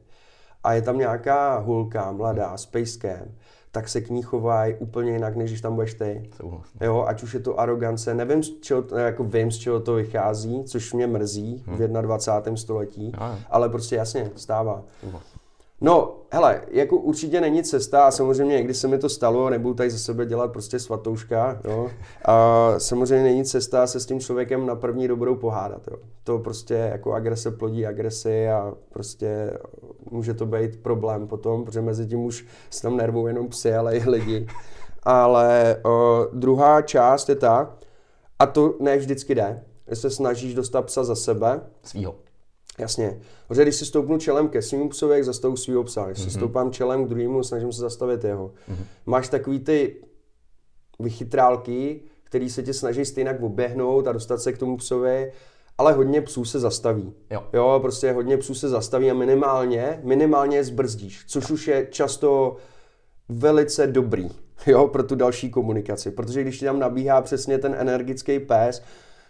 [0.64, 3.34] a je tam nějaká hulka mladá s pejskem,
[3.72, 6.30] tak se k ní chovají úplně jinak, než když tam budeš ty.
[6.80, 10.64] Jo, ať už je to arogance, nevím, z čeho, jako vím, z čeho to vychází,
[10.64, 11.76] což mě mrzí hmm.
[11.76, 12.56] v 21.
[12.56, 13.12] století,
[13.50, 14.82] ale prostě jasně, stává.
[15.82, 19.90] No, hele, jako určitě není cesta a samozřejmě, když se mi to stalo, nebudu tady
[19.90, 21.88] ze sebe dělat prostě svatouška, jo.
[22.24, 25.96] A samozřejmě není cesta se s tím člověkem na první dobrou pohádat, jo.
[26.24, 29.58] To prostě jako agrese plodí agresi a prostě
[30.10, 33.96] může to být problém potom, protože mezi tím už se tam nervou jenom psy, ale
[33.96, 34.46] i lidi.
[35.02, 37.76] Ale o, druhá část je ta,
[38.38, 41.60] a to ne vždycky jde, že se snažíš dostat psa za sebe.
[41.82, 42.14] Svýho.
[42.78, 43.20] Jasně.
[43.48, 46.06] Protože když si stoupnu čelem ke svým psovi, jak zastavu svýho psa.
[46.06, 46.24] Když mm-hmm.
[46.24, 48.46] si stoupám čelem k druhému, snažím se zastavit jeho.
[48.46, 48.84] Mm-hmm.
[49.06, 49.96] Máš takový ty
[50.98, 55.32] vychytrálky, který se tě snaží stejně oběhnout a dostat se k tomu psovi,
[55.80, 57.12] ale hodně psů se zastaví.
[57.30, 57.44] Jo.
[57.52, 62.56] jo, prostě hodně psů se zastaví a minimálně, minimálně je zbrzdíš, což už je často
[63.28, 64.30] velice dobrý,
[64.66, 68.82] jo, pro tu další komunikaci, protože když ti tam nabíhá přesně ten energický pes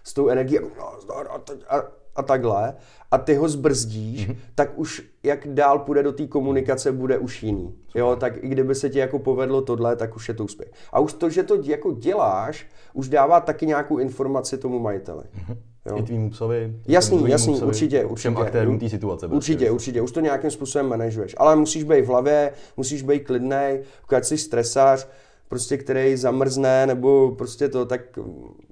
[0.05, 1.83] s tou energií a, a,
[2.17, 2.75] a takhle
[3.11, 4.37] a ty ho zbrzdíš, mm-hmm.
[4.55, 7.75] tak už jak dál půjde do té komunikace, bude už jiný.
[7.95, 10.71] Jo, tak i kdyby se ti jako povedlo tohle, tak už je to úspěch.
[10.93, 15.23] A už to, že to jako děláš, už dává taky nějakou informaci tomu majiteli.
[15.23, 15.57] Mm-hmm.
[15.87, 15.99] Jo.
[15.99, 16.77] I tvýmu psovi.
[16.89, 18.17] Jasný, jasný, psovi, určitě, určitě.
[18.17, 19.29] Všem aktérům té situace.
[19.29, 19.37] Prostě.
[19.37, 21.35] Určitě, určitě, už to nějakým způsobem manažuješ.
[21.39, 25.09] Ale musíš být v hlavě, musíš být klidný, pokud jsi stresář,
[25.49, 28.01] prostě který zamrzne, nebo prostě to, tak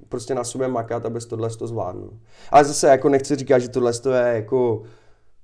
[0.09, 2.11] prostě na sobě makat, abys tohle to zvládnul.
[2.51, 4.83] Ale zase jako nechci říkat, že tohle to je jako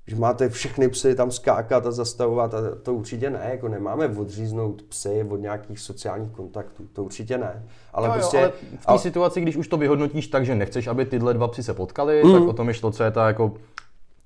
[0.06, 4.82] že máte všechny psy tam skákat a zastavovat a to určitě ne, jako nemáme odříznout
[4.82, 7.64] psy od nějakých sociálních kontaktů, to určitě ne.
[7.92, 8.98] Ale, no prostě, jo, ale v té a...
[8.98, 12.32] situaci, když už to vyhodnotíš tak, že nechceš, aby tyhle dva psy se potkali, mm.
[12.32, 13.52] tak o tom je to, co je ta jako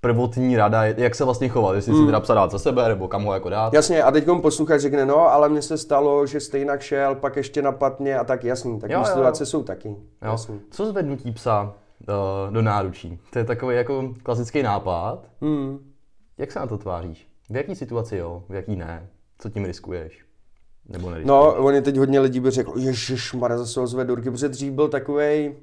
[0.00, 1.98] prvotní rada, jak se vlastně chovat, jestli mm.
[1.98, 3.72] si teda psa dát za sebe, nebo kam ho jako dát.
[3.72, 7.62] Jasně, a teď posluchač řekne, no, ale mně se stalo, že stejnak šel, pak ještě
[7.62, 9.88] napadně a tak jasný, tak situace jsou taky.
[9.88, 9.96] Jo.
[10.22, 10.60] Jasný.
[10.70, 13.18] Co zvednutí psa do, do náručí?
[13.30, 15.28] To je takový jako klasický nápad.
[15.40, 15.92] Mm.
[16.38, 17.28] Jak se na to tváříš?
[17.50, 19.08] V jaký situaci jo, v jaký ne?
[19.38, 20.24] Co tím riskuješ?
[20.88, 21.28] Nebo neriskuješ?
[21.28, 24.72] No, oni teď hodně lidí by řekl, ježišmarja, zase ho zvedl do ruky, protože dřív
[24.72, 25.54] byl takovej,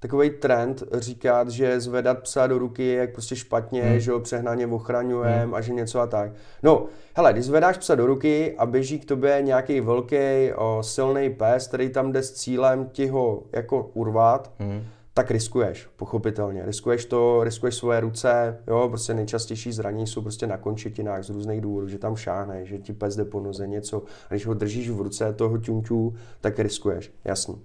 [0.00, 4.00] takový trend říkat, že zvedat psa do ruky je jak prostě špatně, hmm.
[4.00, 5.54] že ho přehnaně ochraňujeme hmm.
[5.54, 6.30] a že něco a tak.
[6.62, 11.68] No, hele, když zvedáš psa do ruky a běží k tobě nějaký velký, silný pes,
[11.68, 14.84] který tam jde s cílem ti ho jako urvat, hmm
[15.18, 16.66] tak riskuješ, pochopitelně.
[16.66, 21.60] Riskuješ to, riskuješ svoje ruce, jo, prostě nejčastější zranění jsou prostě na končetinách z různých
[21.60, 24.02] důvodů, že tam šáhne, že ti pes jde po noze, něco.
[24.30, 27.64] A když ho držíš v ruce toho ťunťu, tak riskuješ, jasný.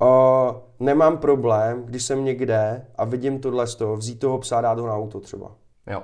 [0.00, 4.78] O, nemám problém, když jsem někde a vidím tohle z toho, vzít toho psa dát
[4.78, 5.56] ho na auto třeba.
[5.86, 6.02] Jo.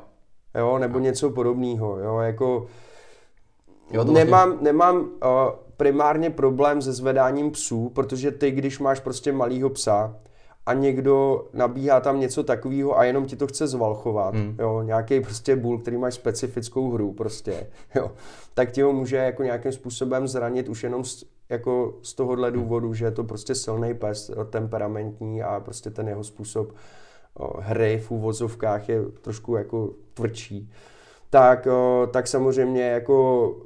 [0.59, 1.05] Jo, nebo jo.
[1.05, 2.66] něco podobného, jo, jako...
[3.92, 4.64] Jo, to nemám, vlastně...
[4.64, 10.16] nemám o, primárně problém se zvedáním psů, protože ty, když máš prostě malýho psa,
[10.66, 14.57] a někdo nabíhá tam něco takového a jenom ti to chce zvalchovat, mm.
[14.59, 18.12] jo, nějaký prostě bull, který má specifickou hru prostě, jo,
[18.55, 22.94] tak ti ho může jako nějakým způsobem zranit už jenom z, jako z tohohle důvodu,
[22.94, 26.73] že je to prostě silný pes, temperamentní a prostě ten jeho způsob
[27.35, 30.73] o, hry v úvozovkách je trošku jako tvrdší.
[31.31, 33.57] Tak, o, tak samozřejmě jako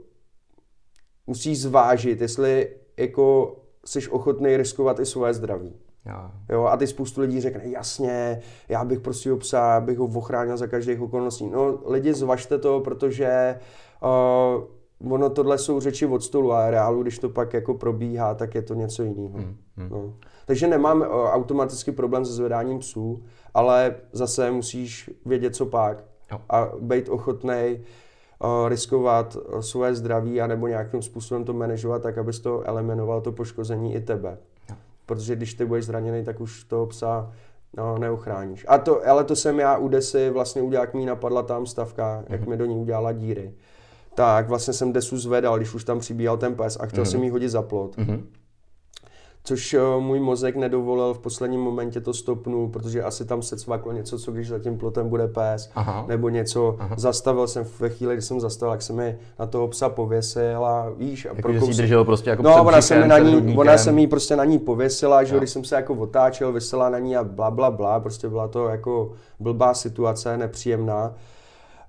[1.26, 5.83] musí zvážit, jestli jako jsi ochotný riskovat i svoje zdraví.
[6.06, 6.30] Jo.
[6.50, 6.64] jo.
[6.64, 10.66] A ty spoustu lidí řekne, jasně, já bych prostě ho psa, bych ho ochránil za
[10.66, 11.50] každých okolností.
[11.50, 13.60] No lidi zvažte to, protože
[15.00, 18.54] uh, ono tohle jsou řeči od stolu a reálu, když to pak jako probíhá, tak
[18.54, 19.38] je to něco jiného.
[19.38, 19.56] Hmm.
[19.76, 19.88] Hmm.
[19.90, 20.14] No.
[20.46, 23.22] Takže nemám uh, automaticky problém se zvedáním psů,
[23.54, 26.40] ale zase musíš vědět, co pak jo.
[26.48, 27.80] a být ochotný
[28.44, 33.32] uh, riskovat své zdraví a nebo nějakým způsobem to manažovat tak, abys to eliminoval to
[33.32, 34.38] poškození i tebe
[35.06, 37.32] protože když ty budeš zraněný, tak už toho psa
[37.76, 38.66] no, neochráníš.
[38.68, 42.20] A to, ale to jsem já u Desy vlastně udělal, jak mi napadla tam stavka,
[42.20, 42.32] mm-hmm.
[42.32, 42.50] jak mhm.
[42.50, 43.54] mi do ní udělala díry.
[44.14, 47.10] Tak vlastně jsem Desu zvedal, když už tam přibíhal ten pes a chtěl mm-hmm.
[47.10, 47.96] jsem jí hodit za plot.
[47.96, 48.22] Mm-hmm
[49.46, 53.92] což eh, můj mozek nedovolil v posledním momentě to stopnu, protože asi tam se cvaklo
[53.92, 56.04] něco, co když za tím plotem bude pes, Aha.
[56.08, 56.76] nebo něco.
[56.78, 56.94] Aha.
[56.98, 60.90] Zastavil jsem ve chvíli, kdy jsem zastavil, jak jsem mi na toho psa pověsil a
[60.96, 61.26] víš.
[61.26, 63.92] A jako, že jsi držel prostě jako No, ona se, mi na ní, ona se
[63.92, 67.24] mi prostě na ní pověsila, že když jsem se jako otáčel, vysela na ní a
[67.24, 71.14] bla, bla, bla, prostě byla to jako blbá situace, nepříjemná.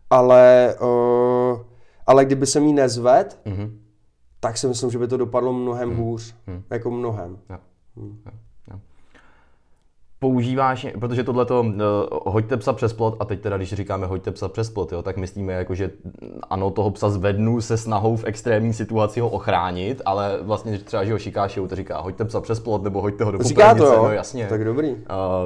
[0.10, 1.60] Ale, uh,
[2.08, 3.85] ale kdyby se mi nezved, mm-hmm
[4.46, 5.98] tak si myslím, že by to dopadlo mnohem hmm.
[5.98, 6.36] hůř.
[6.48, 6.64] Hmm.
[6.70, 7.38] Jako mnohem.
[7.50, 7.58] Jo.
[7.98, 8.18] Hmm.
[8.26, 8.32] Jo.
[8.72, 8.80] Jo.
[10.20, 11.74] Používáš, protože tohle to uh,
[12.26, 15.18] hoďte psa přes plot, a teď teda, když říkáme hoďte psa přes plot, jo, tak
[15.18, 15.92] myslíme, jako, že
[16.50, 21.12] ano, toho psa zvednu se snahou v extrémní situaci ho ochránit, ale vlastně třeba, že
[21.12, 24.04] ho šikáš, to říká hoďte psa přes plot, nebo hoďte ho do Říká to, jo?
[24.04, 24.48] No, jasně.
[24.48, 24.92] Tak dobrý.
[24.92, 24.98] Uh,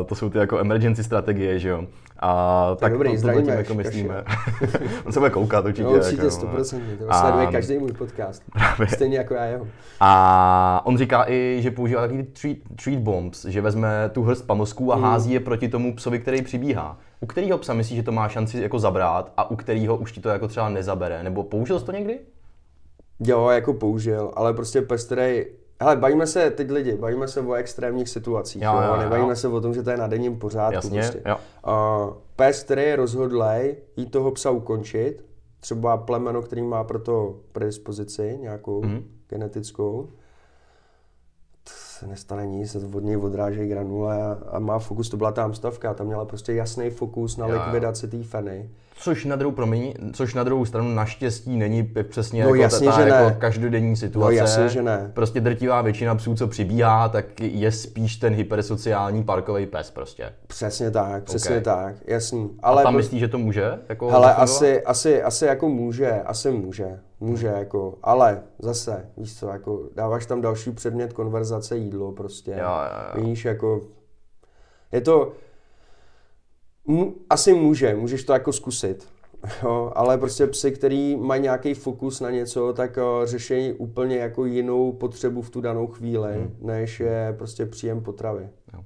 [0.06, 1.86] to jsou ty jako emergency strategie, že jo.
[2.22, 4.24] A tak, tak dobrý, to, to tím jako myslíme.
[5.06, 5.84] On se bude koukat určitě.
[5.84, 6.82] No, určitě, jako, 100%.
[6.98, 8.44] To a, sleduje každý můj podcast.
[8.54, 8.88] Právě.
[8.88, 9.68] Stejně jako já jeho.
[10.00, 14.94] A on říká i, že používá takový treat, treat bombs, že vezme tu hrst pamosků
[14.94, 15.04] a mm.
[15.04, 16.98] hází je proti tomu psovi, který přibíhá.
[17.20, 20.22] U kterého psa myslíš, že to má šanci jako zabrát a u kterého už ti
[20.22, 21.24] to jako třeba nezabere?
[21.24, 22.20] Nebo použil jsi to někdy?
[23.20, 25.46] Jo, jako použil, ale prostě pes, který
[25.82, 29.36] Hele, bavíme se teď lidi, bavíme se o extrémních situacích, jo, jo, jo, nebavíme jo.
[29.36, 30.76] se o tom, že to je na denním pořádku.
[30.76, 31.22] Jasně, prostě.
[31.26, 31.38] jo.
[31.68, 35.26] Uh, pes, který je rozhodlej jít toho psa ukončit,
[35.60, 39.04] třeba plemeno, který má pro to predispozici nějakou mm.
[39.30, 40.10] genetickou,
[42.00, 45.54] se nestane nic, se od něj odrážejí granule a, a má fokus, to byla ta
[45.54, 48.70] stavka, tam měla prostě jasný fokus na likvidaci té feny.
[49.02, 53.02] Což na druhou, promiň, což na druhou stranu naštěstí není přesně no, jako jasně, ta,
[53.02, 53.36] že jako ne.
[53.40, 54.32] každodenní situace.
[54.34, 55.12] No jasně, že ne.
[55.14, 60.34] Prostě drtivá většina psů, co přibíhá, tak je spíš ten hypersociální parkový pes prostě.
[60.48, 61.62] Přesně tak, přesně okay.
[61.62, 62.50] tak, jasný.
[62.60, 63.80] Ale A tam myslíš, že to může?
[63.90, 69.48] Jako hele, asi, asi, asi jako může, asi může, může jako, ale zase, víš co,
[69.48, 72.52] jako dáváš tam další předmět konverzace jídlo prostě.
[72.52, 73.26] Jo, jo, jo.
[73.26, 73.82] Víš, jako,
[74.92, 75.32] je to,
[77.30, 79.08] asi může, můžeš to jako zkusit.
[79.64, 84.46] Jo, ale prostě psy, který mají nějaký fokus na něco, tak uh, řeší úplně jako
[84.46, 86.56] jinou potřebu v tu danou chvíli, hmm.
[86.62, 88.50] než je prostě příjem potravy.
[88.74, 88.84] Jo.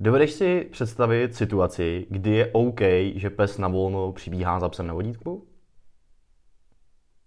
[0.00, 2.80] Dovedeš si představit situaci, kdy je OK,
[3.14, 5.44] že pes na volno přibíhá za psem na vodítku?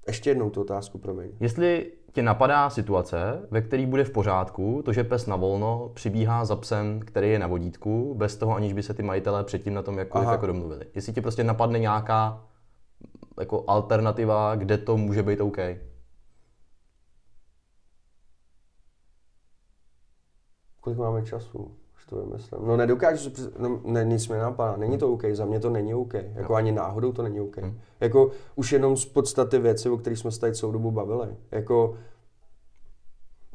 [0.08, 1.32] Ještě jednou tu otázku, promiň.
[1.40, 6.46] Jestli tě napadá situace, ve které bude v pořádku to, že pes na volno přibíhá
[6.46, 9.82] za psem, který je na vodítku, bez toho, aniž by se ty majitelé předtím na
[9.82, 10.86] tom jakkoliv jako domluvili.
[10.96, 12.44] Jestli tě prostě napadne nějaká
[13.40, 15.58] jako alternativa, kde to může být OK.
[20.82, 21.78] Kolik máme času?
[22.10, 22.68] To vymyslím.
[22.68, 24.78] No nedokážu si, no, ne, nic mi napadá.
[24.78, 26.14] Není to OK, za mě to není OK.
[26.14, 26.56] Jako no.
[26.56, 27.58] ani náhodou to není OK.
[27.58, 27.80] Hmm.
[28.00, 31.28] Jako už jenom z podstaty věci, o kterých jsme se tady celou dobu bavili.
[31.52, 31.98] Jako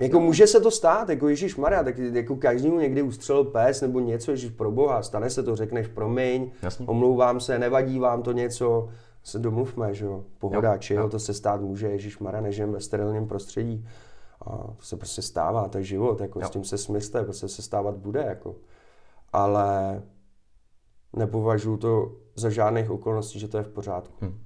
[0.01, 4.01] jako může se to stát, jako Ježíš Maria, tak jako každému někdy ustřelil pes nebo
[4.01, 6.87] něco, Ježíš pro boha, stane se to, řekneš promiň, Jasně.
[6.87, 8.89] omlouvám se, nevadí vám to něco,
[9.23, 13.27] se domluvme, že jo, pohoda, jo, to se stát může, Ježíš Maria, nežijeme ve sterilním
[13.27, 13.87] prostředí.
[14.47, 16.47] A to se prostě stává, to je život, jako jo.
[16.47, 18.55] s tím se smyslte, prostě se stávat bude, jako.
[19.33, 20.03] Ale
[21.17, 24.15] nepovažuji to za žádných okolností, že to je v pořádku.
[24.21, 24.41] Hmm.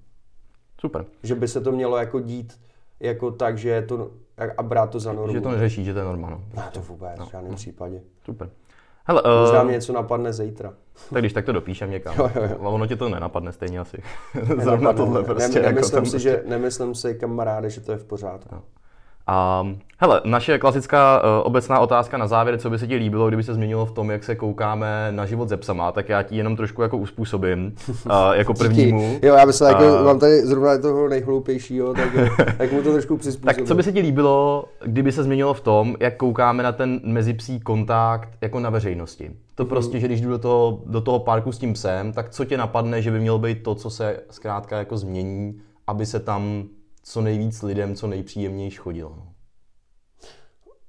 [0.80, 1.04] Super.
[1.22, 2.60] Že by se to mělo jako dít
[3.00, 4.10] jako tak, že je to
[4.56, 5.32] a brát to za normu.
[5.32, 6.44] Že to neřeší, že to je normálno.
[6.56, 7.26] No, to vůbec, no.
[7.26, 7.56] v žádném no.
[7.56, 8.02] případě.
[8.24, 8.50] Super.
[9.04, 10.74] Hele, uh, Možná mě něco napadne zítra.
[11.12, 12.14] Tak když tak to dopíšem někam.
[12.18, 12.58] jo, jo, jo.
[12.58, 13.98] ono tě to nenapadne stejně asi.
[14.62, 15.60] Zrovna tohle prostě.
[15.60, 18.54] Ne, nemyslím, jako si, že, nemyslím si, kamaráde, že to je v pořádku.
[18.54, 18.62] Jo.
[19.62, 23.42] Um, hele, naše klasická uh, obecná otázka na závěr, co by se ti líbilo, kdyby
[23.42, 26.56] se změnilo v tom, jak se koukáme na život ze psama, tak já ti jenom
[26.56, 29.18] trošku jako uspůsobím, uh, jako prvnímu.
[29.22, 32.08] jo, já myslím, jako uh, mám tady zrovna toho nejhloupějšího, tak,
[32.58, 33.56] tak mu to trošku přizpůsobím.
[33.56, 37.00] Tak co by se ti líbilo, kdyby se změnilo v tom, jak koukáme na ten
[37.04, 39.30] mezipsí kontakt jako na veřejnosti?
[39.54, 39.68] To mm-hmm.
[39.68, 42.56] prostě, že když jdu do toho, do toho parku s tím psem, tak co tě
[42.56, 46.64] napadne, že by mělo být to, co se zkrátka jako změní, aby se tam
[47.04, 49.16] co nejvíc lidem, co nejpříjemnější chodilo.
[49.16, 49.34] No.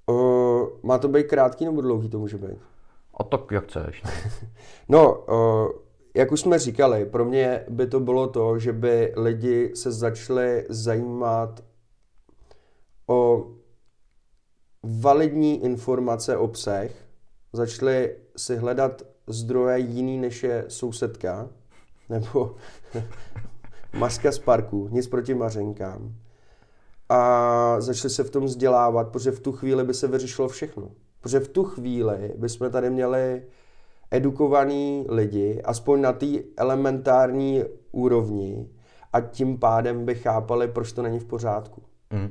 [0.07, 2.59] Uh, má to být krátký nebo dlouhý to může být?
[3.19, 4.03] A tak jak chceš.
[4.89, 5.71] no, uh,
[6.15, 10.65] jak už jsme říkali, pro mě by to bylo to, že by lidi se začali
[10.69, 11.63] zajímat
[13.07, 13.47] o
[14.83, 17.05] validní informace o psech,
[17.53, 21.49] začali si hledat zdroje jiný než je sousedka,
[22.09, 22.55] nebo
[23.95, 26.15] maska z parku, nic proti mařenkám.
[27.09, 30.91] A začali se v tom vzdělávat, protože v tu chvíli by se vyřešilo všechno.
[31.21, 33.43] Protože v tu chvíli bychom tady měli
[34.11, 36.25] edukovaný lidi, aspoň na té
[36.57, 38.69] elementární úrovni,
[39.13, 41.83] a tím pádem by chápali, proč to není v pořádku.
[42.13, 42.29] Mm.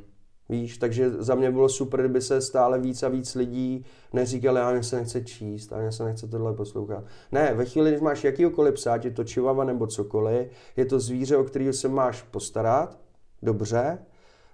[0.48, 4.82] Víš, takže za mě bylo super, kdyby se stále víc a víc lidí neříkali, mě
[4.82, 7.04] se nechce číst, a mě se nechce tohle poslouchat.
[7.32, 11.36] Ne, ve chvíli, když máš jakýkoliv psa, je to čivava nebo cokoliv, je to zvíře,
[11.36, 12.98] o kterého se máš postarat,
[13.42, 13.98] dobře,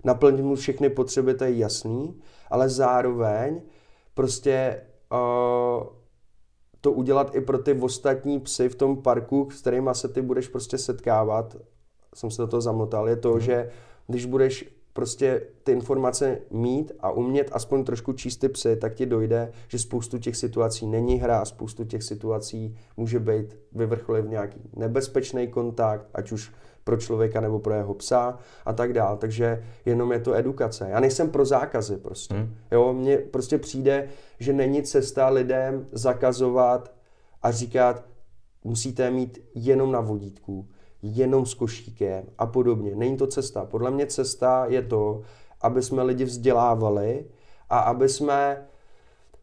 [0.05, 3.63] naplnit mu všechny potřeby, to je jasný, ale zároveň
[4.15, 5.87] prostě uh,
[6.81, 10.49] to udělat i pro ty ostatní psy v tom parku, s kterými se ty budeš
[10.49, 11.57] prostě setkávat,
[12.15, 13.41] jsem se do toho zamotal, je to, hmm.
[13.41, 13.71] že
[14.07, 19.07] když budeš prostě ty informace mít a umět aspoň trošku číst ty psy, tak ti
[19.07, 24.61] dojde, že spoustu těch situací není hra, spoustu těch situací může být vyvrcholit v nějaký
[24.77, 26.53] nebezpečný kontakt, ať už
[26.85, 29.17] pro člověka nebo pro jeho psa a tak dál.
[29.17, 30.89] Takže jenom je to edukace.
[30.91, 32.35] Já nejsem pro zákazy prostě.
[32.35, 32.55] Hmm.
[32.71, 34.09] Jo, mně prostě přijde,
[34.39, 36.93] že není cesta lidem zakazovat
[37.43, 38.05] a říkat,
[38.65, 40.69] musíte mít jenom na vodítku
[41.03, 42.95] jenom s košíkem a podobně.
[42.95, 43.65] Není to cesta.
[43.65, 45.23] Podle mě cesta je to,
[45.61, 47.27] aby jsme lidi vzdělávali
[47.71, 48.67] a aby jsme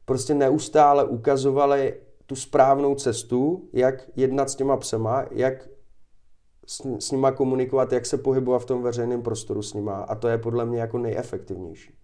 [0.06, 5.68] prostě neustále ukazovali tu správnou cestu, jak jednat s těma psema, jak
[6.68, 10.28] s, s nima komunikovat, jak se pohybovat v tom veřejném prostoru s nima a to
[10.28, 11.98] je podle mě jako nejefektivnější.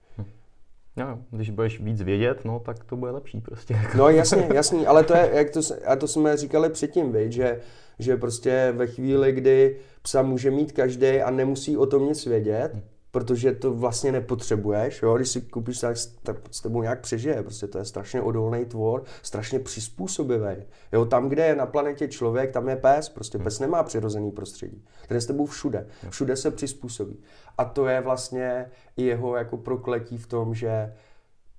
[0.97, 1.01] Hm.
[1.01, 3.75] No, když budeš víc vědět, no tak to bude lepší prostě.
[3.97, 7.60] No jasně, jasně, ale to je, jak to, a to jsme říkali předtím, viď, že
[7.99, 12.71] že prostě ve chvíli, kdy psa může mít každý a nemusí o tom nic vědět,
[13.13, 15.15] protože to vlastně nepotřebuješ, jo?
[15.15, 19.04] když si koupíš tak, tak s tebou nějak přežije, prostě to je strašně odolný tvor,
[19.21, 20.56] strašně přizpůsobivý.
[20.91, 21.06] Jo?
[21.06, 25.15] Tam, kde je na planetě člověk, tam je pes, prostě pes nemá přirozený prostředí, ten
[25.15, 27.19] je s tebou všude, všude se přizpůsobí.
[27.58, 30.93] A to je vlastně i jeho jako prokletí v tom, že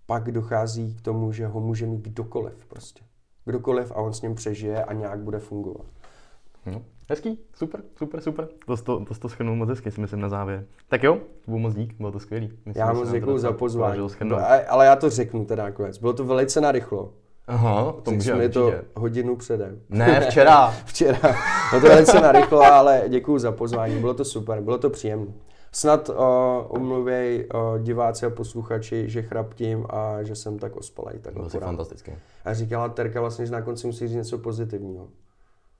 [0.07, 3.05] pak dochází k tomu, že ho může mít kdokoliv prostě.
[3.45, 5.87] Kdokoliv a on s ním přežije a nějak bude fungovat.
[6.67, 8.49] No, hezký, super, super, super.
[8.67, 10.65] To, to, to, to schrnul moc hezky, si myslím na závěr.
[10.89, 12.53] Tak jo, to byl moc dík, bylo to skvělý.
[12.67, 14.09] Myslím, já moc děkuji za pozvání.
[14.25, 14.39] No,
[14.69, 15.99] ale já to řeknu teda nakonec.
[15.99, 17.13] Bylo to velice narychlo.
[17.47, 19.81] Aha, to může mi to hodinu předem.
[19.89, 20.67] Ne, včera.
[20.85, 21.19] včera.
[21.73, 24.01] No to velice narychlo, ale děkuji za pozvání.
[24.01, 25.33] Bylo to super, bylo to příjemné.
[25.73, 26.17] Snad uh,
[26.69, 31.19] omluvěj uh, diváci a posluchači, že chraptím a že jsem tak ospalej.
[31.19, 32.13] Tak Bylo fantastický.
[32.45, 35.09] A říkala Terka vlastně, že na konci musí říct něco pozitivního.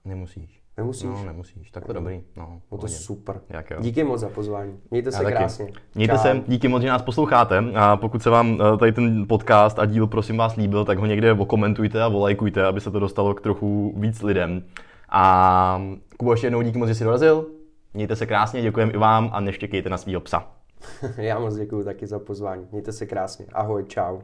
[0.05, 0.64] Nemusíš.
[0.77, 1.05] Nemusíš?
[1.05, 1.71] No, nemusíš.
[1.71, 2.01] Tak to no.
[2.01, 2.23] dobrý.
[2.37, 3.41] No, no to super.
[3.49, 3.77] Jak jo.
[3.81, 4.81] Díky moc za pozvání.
[4.91, 5.73] Mějte se krásně.
[5.95, 6.23] Mějte Čau.
[6.23, 7.59] se, díky moc, že nás posloucháte.
[7.75, 11.07] A pokud se vám eh, tady ten podcast a díl prosím vás líbil, tak ho
[11.07, 14.65] někde okomentujte a volajkujte, aby se to dostalo k trochu víc lidem.
[15.09, 15.83] A
[16.17, 17.47] Kubo, ještě jednou díky moc, že jsi dorazil.
[17.95, 20.47] Mějte se krásně, děkujeme i vám a neštěkejte na svýho psa.
[21.17, 22.67] Já moc děkuji taky za pozvání.
[22.73, 23.47] Mějte se krásně.
[23.53, 24.21] Ahoj, čau.